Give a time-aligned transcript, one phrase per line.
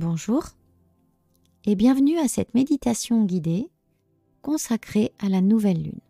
[0.00, 0.44] Bonjour
[1.64, 3.68] et bienvenue à cette méditation guidée
[4.42, 6.00] consacrée à la nouvelle lune.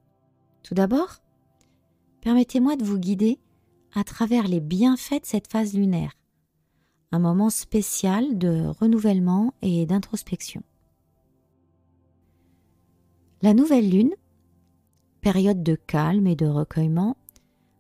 [0.63, 1.23] Tout d'abord,
[2.21, 3.39] permettez-moi de vous guider
[3.95, 6.13] à travers les bienfaits de cette phase lunaire,
[7.13, 10.63] un moment spécial de renouvellement et d'introspection.
[13.41, 14.13] La nouvelle lune,
[15.23, 17.17] période de calme et de recueillement,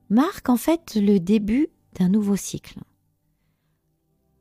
[0.09, 2.80] marque en fait le début d'un nouveau cycle.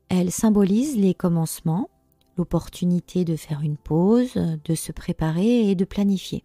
[0.08, 1.90] Elle symbolise les commencements,
[2.36, 6.44] l'opportunité de faire une pause, de se préparer et de planifier.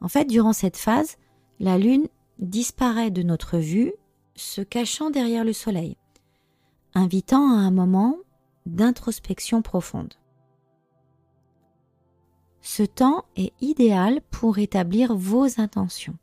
[0.00, 1.16] En fait, durant cette phase,
[1.60, 2.08] la Lune
[2.38, 3.92] disparaît de notre vue,
[4.34, 5.96] se cachant derrière le Soleil,
[6.94, 8.16] invitant à un moment
[8.66, 10.14] d'introspection profonde.
[12.60, 16.16] Ce temps est idéal pour établir vos intentions.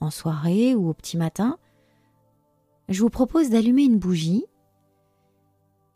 [0.00, 1.58] En soirée ou au petit matin,
[2.88, 4.46] je vous propose d'allumer une bougie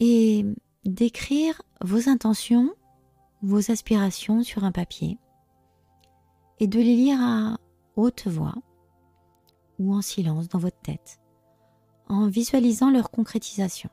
[0.01, 0.45] et
[0.85, 2.75] d'écrire vos intentions,
[3.43, 5.19] vos aspirations sur un papier
[6.61, 7.59] et de les lire à
[7.97, 8.55] haute voix
[9.79, 11.21] ou en silence dans votre tête
[12.09, 13.91] en visualisant leur concrétisation.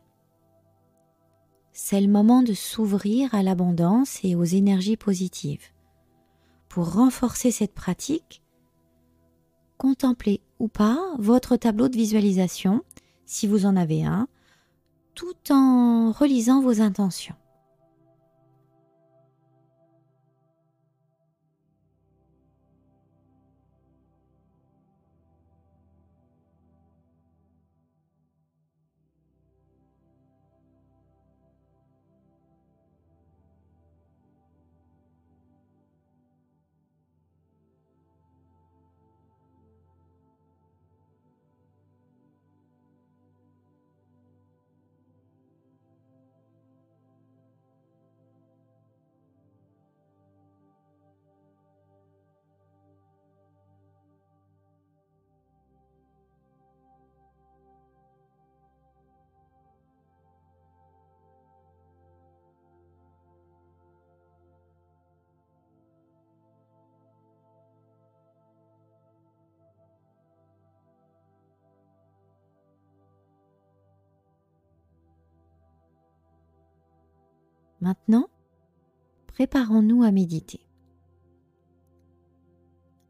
[1.74, 5.72] C'est le moment de s'ouvrir à l'abondance et aux énergies positives.
[6.68, 8.44] Pour renforcer cette pratique,
[9.78, 12.84] contemplez ou pas votre tableau de visualisation,
[13.26, 14.28] si vous en avez un,
[15.22, 17.36] tout en relisant vos intentions.
[77.81, 78.30] Maintenant,
[79.25, 80.66] préparons-nous à méditer.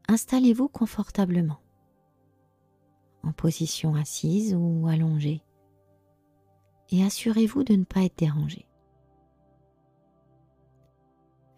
[0.08, 1.60] Installez-vous confortablement,
[3.22, 5.42] en position assise ou allongée,
[6.90, 8.66] et assurez-vous de ne pas être dérangé.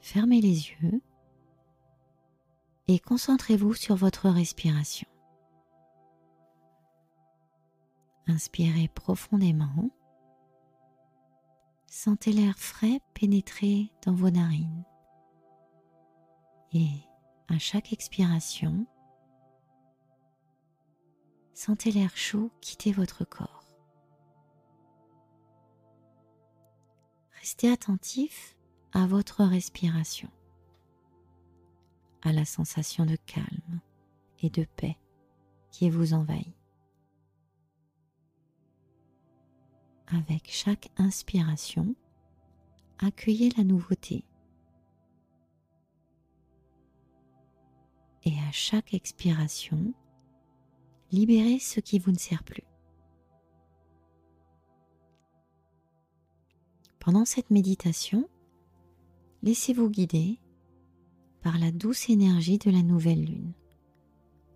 [0.01, 1.01] Fermez les yeux
[2.89, 5.09] et concentrez-vous sur votre respiration.
[8.27, 9.91] Inspirez profondément
[12.05, 14.85] Sentez l'air frais pénétrer dans vos narines.
[16.75, 17.01] Et
[17.49, 18.87] à chaque expiration,
[21.55, 23.65] sentez l'air chaud quitter votre corps.
[27.41, 28.55] Restez attentif
[28.93, 30.29] à votre respiration,
[32.21, 33.81] à la sensation de calme
[34.41, 34.99] et de paix
[35.71, 36.55] qui vous envahit.
[40.07, 41.95] Avec chaque inspiration,
[42.99, 44.25] accueillez la nouveauté.
[48.25, 49.93] Et à chaque expiration,
[51.11, 52.65] libérez ce qui vous ne sert plus.
[56.99, 58.29] Pendant cette méditation,
[59.43, 60.39] laissez-vous guider
[61.43, 63.53] par la douce énergie de la nouvelle lune,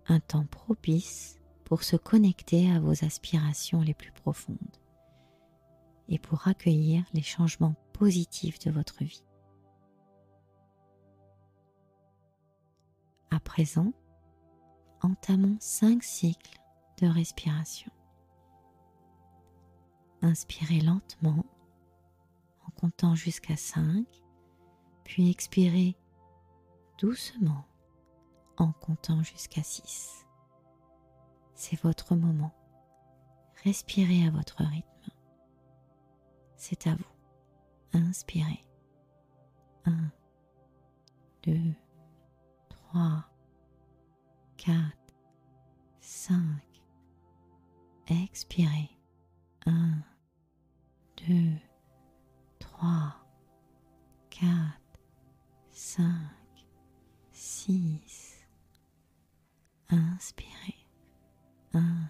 [0.07, 4.78] un temps propice pour se connecter à vos aspirations les plus profondes
[6.09, 9.23] et pour accueillir les changements positifs de votre vie.
[13.31, 13.93] À présent,
[15.01, 16.59] entamons cinq cycles
[16.99, 17.91] de respiration.
[20.21, 21.45] Inspirez lentement
[22.67, 24.05] en comptant jusqu'à 5,
[25.03, 25.95] puis expirez
[26.97, 27.65] doucement
[28.57, 30.25] en comptant jusqu'à 6.
[31.53, 32.53] C'est votre moment.
[33.63, 34.98] Respirez à votre rythme
[36.59, 37.05] c'est à vous.
[37.93, 38.63] Inspirez.
[39.85, 40.11] 1,
[41.43, 41.73] 2,
[42.69, 43.25] 3,
[44.57, 44.75] 4,
[46.01, 46.37] 5.
[48.07, 48.89] Expirez.
[49.65, 50.03] 1,
[51.27, 51.53] 2,
[52.59, 53.15] 3,
[54.29, 54.49] 4,
[55.71, 56.05] 5,
[57.31, 58.45] 6.
[59.89, 60.85] Inspirez.
[61.73, 62.09] 1,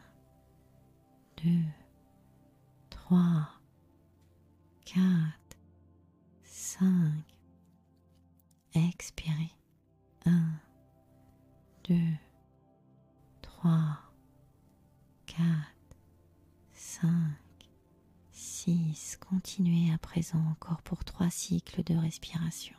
[21.32, 22.76] cycles de respiration.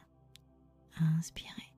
[1.01, 1.71] Inspirez.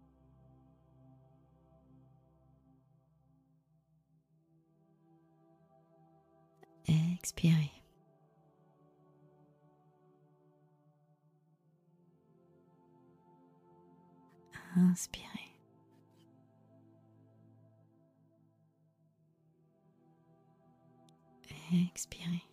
[6.88, 7.70] Expirez.
[14.76, 15.52] Inspirez.
[21.72, 22.51] Expirez.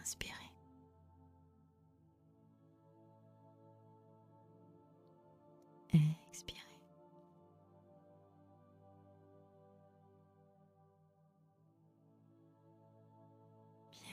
[0.00, 0.32] Inspirez.
[6.30, 6.60] Expirez.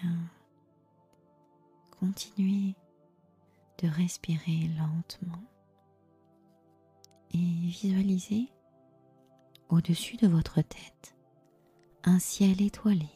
[0.01, 0.15] Bien.
[1.99, 2.75] Continuez
[3.79, 5.43] de respirer lentement
[7.31, 8.49] et visualisez
[9.69, 11.15] au-dessus de votre tête
[12.03, 13.09] un ciel étoilé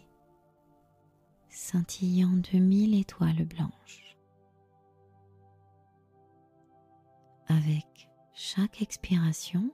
[1.58, 4.16] scintillant de mille étoiles blanches.
[7.48, 9.72] Avec chaque expiration,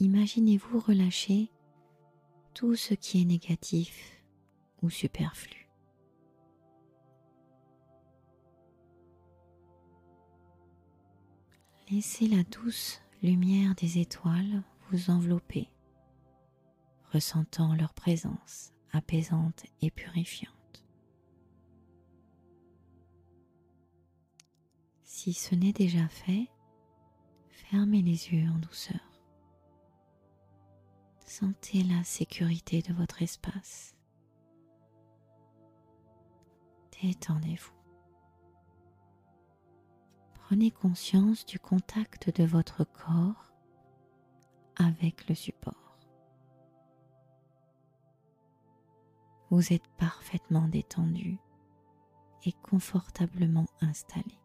[0.00, 1.52] imaginez-vous relâcher
[2.54, 4.20] tout ce qui est négatif
[4.82, 5.70] ou superflu.
[11.88, 15.70] Laissez la douce lumière des étoiles vous envelopper,
[17.12, 20.84] ressentant leur présence apaisante et purifiante.
[25.02, 26.48] Si ce n'est déjà fait,
[27.48, 29.00] fermez les yeux en douceur.
[31.26, 33.94] Sentez la sécurité de votre espace.
[37.02, 37.72] Détendez-vous.
[40.34, 43.52] Prenez conscience du contact de votre corps
[44.76, 45.87] avec le support.
[49.50, 51.38] Vous êtes parfaitement détendu
[52.44, 54.38] et confortablement installé.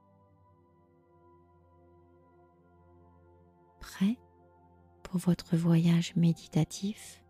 [3.80, 4.18] Prêt
[5.04, 7.24] pour votre voyage méditatif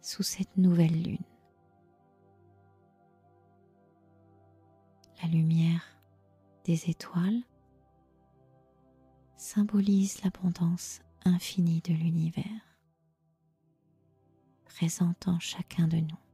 [0.00, 1.24] sous cette nouvelle lune.
[5.22, 5.84] La lumière
[6.64, 7.42] des étoiles
[9.36, 12.44] symbolise l'abondance infinie de l'univers,
[14.64, 16.31] présente en chacun de nous.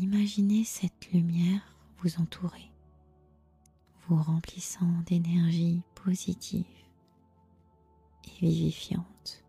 [0.00, 1.62] Imaginez cette lumière
[1.98, 2.72] vous entourer,
[4.08, 6.66] vous remplissant d'énergie positive
[8.24, 9.44] et vivifiante.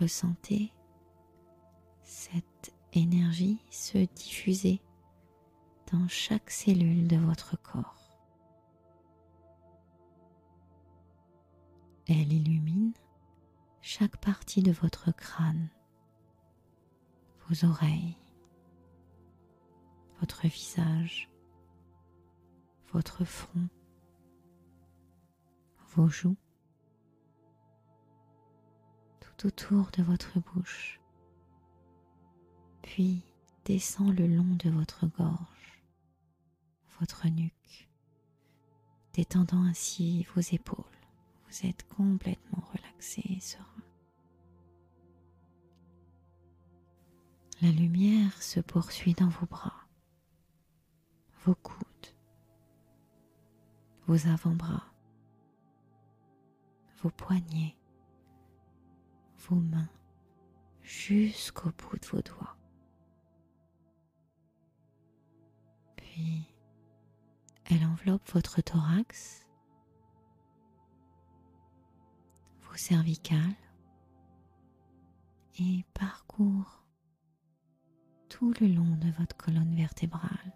[0.00, 0.72] Ressentez
[2.02, 4.80] cette énergie se diffuser
[5.92, 8.18] dans chaque cellule de votre corps.
[12.08, 12.92] Elle illumine
[13.82, 15.68] chaque partie de votre crâne
[17.48, 18.16] vos oreilles,
[20.20, 21.30] votre visage,
[22.92, 23.68] votre front,
[25.94, 26.36] vos joues,
[29.20, 31.00] tout autour de votre bouche,
[32.82, 33.22] puis
[33.64, 35.82] descend le long de votre gorge,
[37.00, 37.88] votre nuque,
[39.14, 40.84] détendant ainsi vos épaules.
[41.48, 43.77] Vous êtes complètement relaxé et serein.
[47.60, 49.88] La lumière se poursuit dans vos bras,
[51.44, 52.14] vos coudes,
[54.06, 54.84] vos avant-bras,
[57.02, 57.76] vos poignets,
[59.48, 59.90] vos mains,
[60.82, 62.56] jusqu'au bout de vos doigts.
[65.96, 66.46] Puis,
[67.64, 69.48] elle enveloppe votre thorax,
[72.62, 73.56] vos cervicales.
[75.60, 76.84] Et parcourt
[78.38, 80.52] tout le long de votre colonne vertébrale,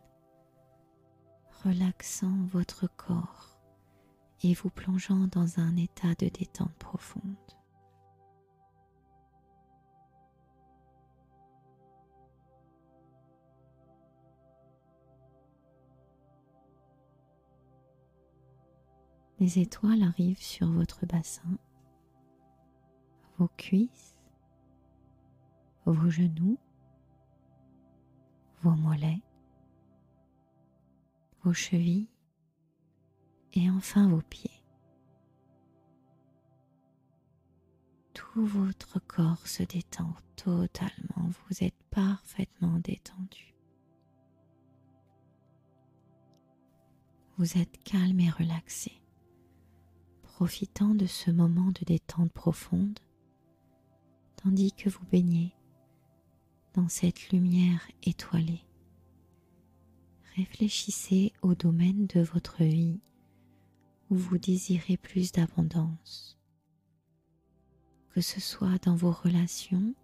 [1.65, 3.59] relaxant votre corps
[4.45, 7.35] et vous plongeant dans un état de détente profonde.
[19.41, 21.59] Les étoiles arrivent sur votre bassin,
[23.39, 24.15] vos cuisses,
[25.85, 26.61] vos genoux,
[28.63, 29.23] vos mollets,
[31.43, 32.09] vos chevilles
[33.55, 34.63] et enfin vos pieds.
[38.15, 43.55] Tout votre corps se détend totalement, vous êtes parfaitement détendu.
[47.37, 48.93] Vous êtes calme et relaxé,
[50.23, 53.01] profitant de ce moment de détente profonde,
[54.37, 55.55] tandis que vous baignez
[56.75, 58.65] dans cette lumière étoilée.
[60.37, 63.01] Réfléchissez au domaine de votre vie
[64.11, 66.39] où vous désirez plus d'abondance,
[68.11, 69.95] que ce soit dans vos relations,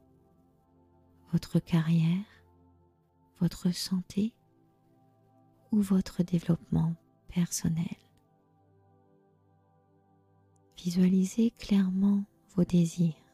[1.33, 2.25] votre carrière,
[3.41, 4.35] votre santé
[5.73, 6.95] ou votre développement
[7.29, 7.97] personnel.
[10.77, 13.28] Visualisez clairement vos désirs.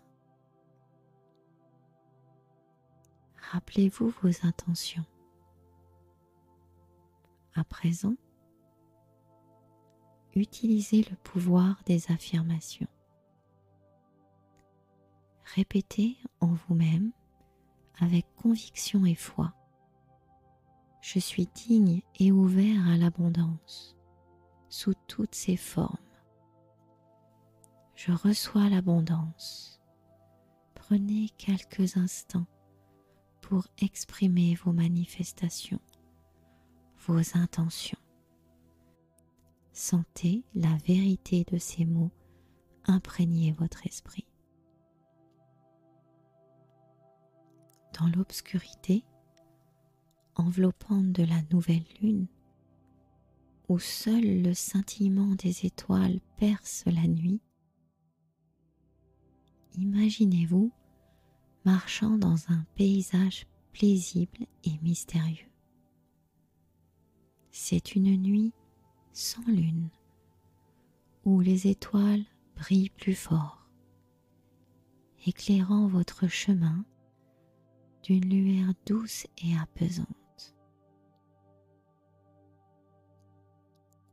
[3.54, 5.04] Rappelez-vous vos intentions.
[7.54, 8.16] À présent,
[10.34, 12.88] utilisez le pouvoir des affirmations.
[15.54, 17.12] Répétez en vous-même
[18.00, 19.54] avec conviction et foi.
[21.00, 23.96] Je suis digne et ouvert à l'abondance
[24.68, 25.96] sous toutes ses formes.
[27.94, 29.80] Je reçois l'abondance.
[30.74, 32.46] Prenez quelques instants
[33.44, 35.82] pour exprimer vos manifestations,
[37.06, 37.98] vos intentions.
[39.74, 42.10] Sentez la vérité de ces mots
[42.86, 44.26] imprégner votre esprit.
[48.00, 49.04] Dans l'obscurité
[50.36, 52.28] enveloppante de la nouvelle lune,
[53.68, 57.42] où seul le scintillement des étoiles perce la nuit,
[59.76, 60.72] imaginez-vous
[61.64, 65.50] marchant dans un paysage paisible et mystérieux.
[67.50, 68.52] C'est une nuit
[69.12, 69.90] sans lune,
[71.24, 72.24] où les étoiles
[72.56, 73.68] brillent plus fort,
[75.26, 76.84] éclairant votre chemin
[78.02, 80.08] d'une lueur douce et apaisante.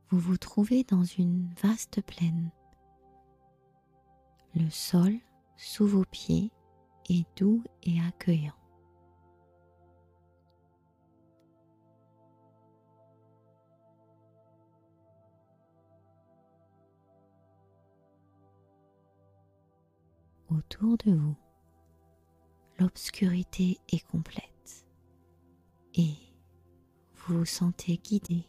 [0.08, 2.50] Vous vous trouvez dans une vaste plaine.
[4.54, 5.18] Le sol
[5.56, 6.52] sous vos pieds
[7.08, 8.52] est doux et accueillant.
[20.48, 21.36] Autour de vous,
[22.78, 24.86] l'obscurité est complète
[25.94, 26.14] et
[27.14, 28.44] vous vous sentez guidé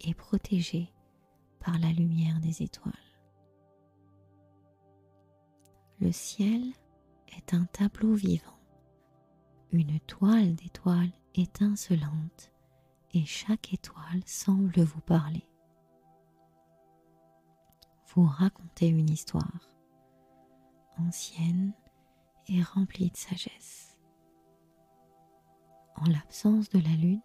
[0.00, 0.92] et protégé
[1.58, 2.92] par la lumière des étoiles.
[6.00, 6.62] Le ciel
[7.36, 8.58] est un tableau vivant,
[9.72, 12.50] une toile d'étoiles étincelantes
[13.14, 15.46] et chaque étoile semble vous parler.
[18.14, 19.70] Vous racontez une histoire
[20.98, 21.72] ancienne
[22.48, 23.98] et remplie de sagesse.
[25.96, 27.22] En l'absence de la lune,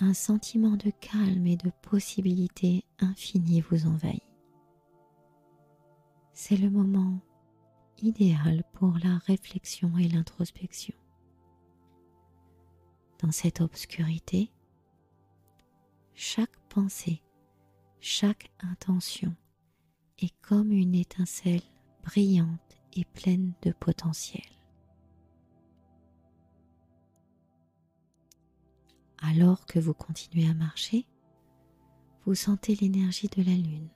[0.00, 4.22] un sentiment de calme et de possibilité infinie vous envahit.
[6.32, 7.20] C'est le moment
[8.02, 10.94] idéal pour la réflexion et l'introspection.
[13.20, 14.50] Dans cette obscurité,
[16.14, 17.22] chaque pensée,
[18.00, 19.34] chaque intention
[20.18, 21.62] est comme une étincelle
[22.04, 24.44] brillante et pleine de potentiel.
[29.20, 31.06] Alors que vous continuez à marcher,
[32.24, 33.88] vous sentez l'énergie de la lune.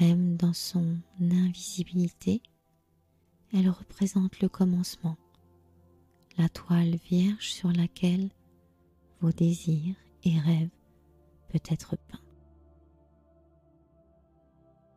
[0.00, 2.42] Même dans son invisibilité,
[3.52, 5.18] elle représente le commencement,
[6.38, 8.30] la toile vierge sur laquelle
[9.20, 10.70] vos désirs et rêves
[11.48, 12.24] peuvent être peints.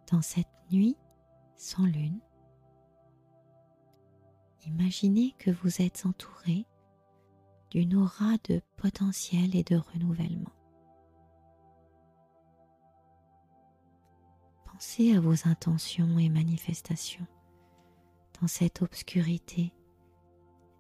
[0.10, 0.96] Dans cette nuit
[1.58, 2.22] sans lune,
[4.66, 6.66] imaginez que vous êtes entouré
[7.72, 10.54] d'une aura de potentiel et de renouvellement.
[14.84, 17.26] Pensez à vos intentions et manifestations.
[18.42, 19.74] Dans cette obscurité,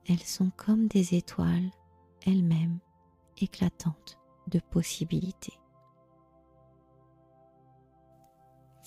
[0.10, 1.72] elles sont comme des étoiles
[2.26, 2.80] elles-mêmes
[3.38, 5.58] éclatantes de possibilités.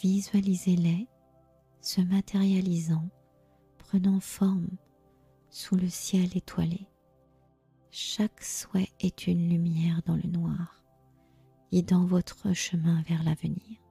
[0.03, 1.09] Visualisez-les
[1.81, 3.09] se matérialisant,
[3.79, 4.69] prenant forme
[5.49, 6.87] sous le ciel étoilé.
[7.91, 10.85] Chaque souhait est une lumière dans le noir,
[11.73, 13.86] guidant votre chemin vers l'avenir.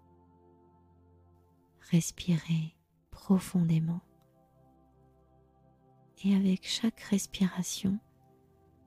[1.92, 2.76] Respirez
[3.12, 4.02] profondément
[6.24, 8.00] et avec chaque respiration,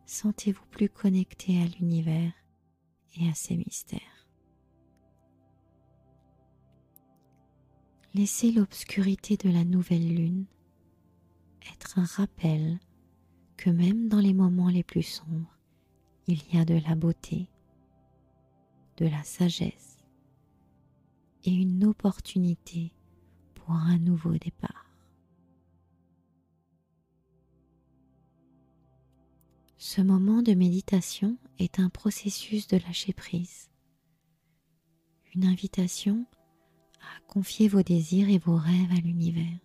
[0.06, 2.32] sentez-vous plus connecté à l'univers
[3.16, 4.28] et à ses mystères.
[8.14, 10.46] Laissez l'obscurité de la nouvelle lune
[11.72, 12.80] être un rappel
[13.56, 15.58] que même dans les moments les plus sombres,
[16.26, 17.50] il y a de la beauté,
[18.96, 19.97] de la sagesse
[21.44, 22.92] et une opportunité
[23.54, 24.86] pour un nouveau départ.
[29.76, 33.70] Ce moment de méditation est un processus de lâcher prise,
[35.34, 36.26] une invitation
[37.00, 39.58] à confier vos désirs et vos rêves à l'univers.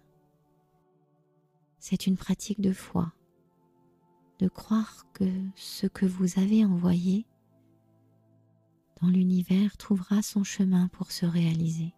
[1.79, 3.11] C'est une pratique de foi,
[4.39, 5.25] de croire que
[5.55, 7.25] ce que vous avez envoyé
[9.01, 11.93] dans l'univers trouvera son chemin pour se réaliser.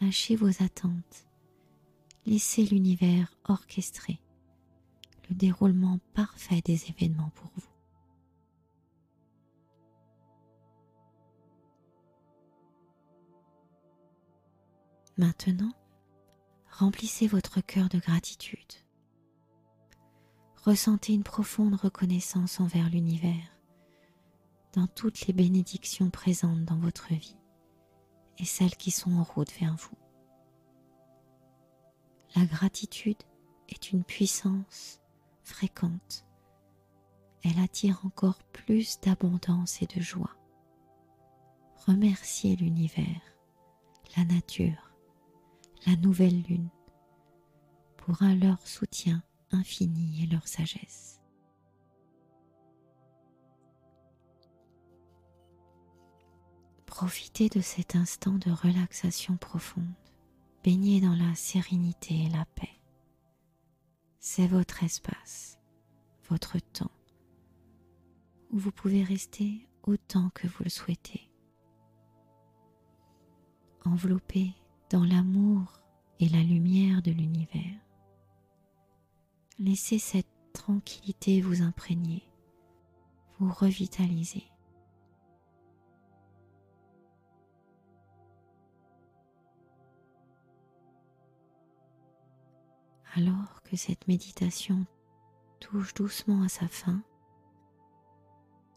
[0.00, 1.28] Lâchez vos attentes,
[2.26, 4.20] laissez l'univers orchestrer
[5.28, 7.70] le déroulement parfait des événements pour vous.
[15.16, 15.72] Maintenant,
[16.70, 18.58] remplissez votre cœur de gratitude.
[20.64, 23.49] Ressentez une profonde reconnaissance envers l'univers
[24.72, 27.36] dans toutes les bénédictions présentes dans votre vie
[28.38, 29.98] et celles qui sont en route vers vous.
[32.36, 33.22] La gratitude
[33.68, 35.00] est une puissance
[35.42, 36.24] fréquente.
[37.42, 40.36] Elle attire encore plus d'abondance et de joie.
[41.86, 43.20] Remerciez l'univers,
[44.16, 44.92] la nature,
[45.86, 46.68] la nouvelle lune
[47.96, 51.19] pour un leur soutien infini et leur sagesse.
[57.00, 59.94] Profitez de cet instant de relaxation profonde,
[60.62, 62.78] baignez dans la sérénité et la paix.
[64.18, 65.58] C'est votre espace,
[66.28, 66.90] votre temps,
[68.50, 71.32] où vous pouvez rester autant que vous le souhaitez.
[73.86, 74.52] Enveloppé
[74.90, 75.80] dans l'amour
[76.18, 77.80] et la lumière de l'univers.
[79.58, 82.28] Laissez cette tranquillité vous imprégner,
[83.38, 84.49] vous revitaliser.
[93.16, 94.86] Alors que cette méditation
[95.58, 97.02] touche doucement à sa fin,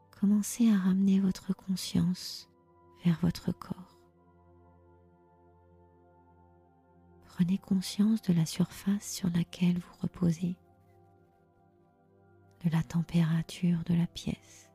[0.10, 2.50] commencez à ramener votre conscience
[3.06, 4.00] vers votre corps.
[7.26, 10.58] Prenez conscience de la surface sur laquelle vous reposez,
[12.66, 14.72] de la température de la pièce,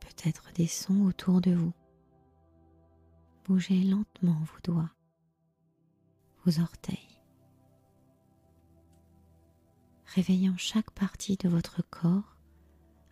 [0.00, 1.74] peut-être des sons autour de vous.
[3.44, 4.90] Bougez lentement vos doigts
[6.44, 7.20] vos orteils,
[10.14, 12.36] réveillant chaque partie de votre corps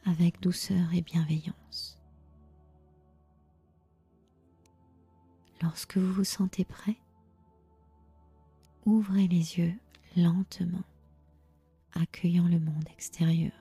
[0.04, 2.00] avec douceur et bienveillance.
[5.60, 6.96] Lorsque vous vous sentez prêt,
[8.86, 9.74] ouvrez les yeux
[10.16, 10.84] lentement,
[11.92, 13.52] accueillant le monde extérieur.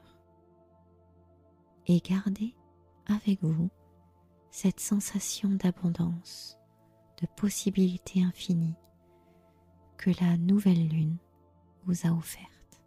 [1.88, 2.54] Et gardez
[3.08, 3.70] avec vous
[4.52, 6.58] cette sensation d'abondance,
[7.22, 8.76] de possibilités infinies
[9.98, 11.18] que la nouvelle lune
[11.86, 12.82] vous a offerte.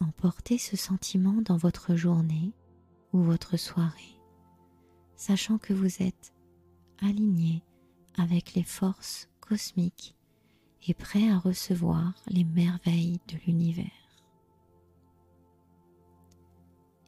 [0.00, 2.52] Emportez ce sentiment dans votre journée
[3.12, 4.20] ou votre soirée,
[5.16, 6.32] sachant que vous êtes
[7.00, 7.64] aligné
[8.16, 10.14] avec les forces cosmiques
[10.86, 13.90] et prêt à recevoir les merveilles de l'univers.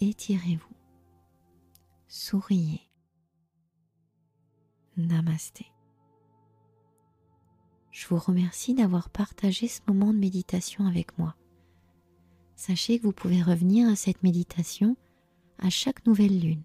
[0.01, 0.77] Étirez-vous,
[2.09, 2.81] souriez.
[4.97, 5.67] Namasté.
[8.01, 11.37] Je vous remercie d'avoir partagé ce moment de méditation avec moi.
[12.57, 14.97] Sachez que vous pouvez revenir à cette méditation
[15.59, 16.63] à chaque nouvelle lune,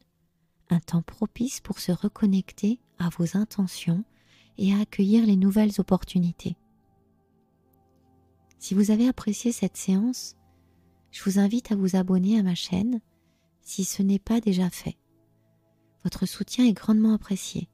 [0.70, 4.06] un temps propice pour se reconnecter à vos intentions
[4.58, 6.56] et à accueillir les nouvelles opportunités.
[8.58, 10.38] Si vous avez apprécié cette séance,
[11.12, 13.02] je vous invite à vous abonner à ma chaîne
[13.62, 14.96] si ce n'est pas déjà fait.
[16.06, 17.68] Votre soutien est grandement apprécié.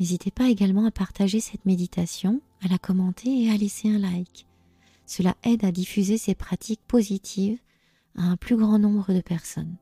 [0.00, 4.46] N'hésitez pas également à partager cette méditation, à la commenter et à laisser un like.
[5.04, 7.60] Cela aide à diffuser ces pratiques positives
[8.16, 9.76] à un plus grand nombre de personnes.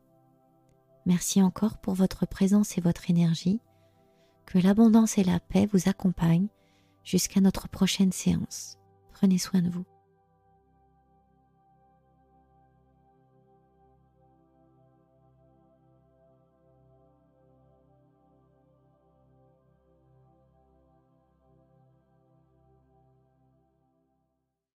[1.06, 3.60] Merci encore pour votre présence et votre énergie.
[4.44, 6.48] Que l'abondance et la paix vous accompagnent
[7.04, 8.76] jusqu'à notre prochaine séance.
[9.12, 9.84] Prenez soin de vous.